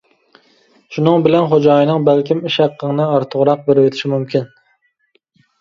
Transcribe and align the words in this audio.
شۇنىڭ 0.95 1.25
بىلەن 1.27 1.49
خوجايىنىڭ 1.51 2.07
بەلكىم 2.07 2.41
ئىش 2.49 2.57
ھەققىڭنى 2.63 3.07
ئارتۇقراق 3.17 3.63
بېرىۋېتىشى 3.69 4.13
مۇمكىن. 4.15 4.49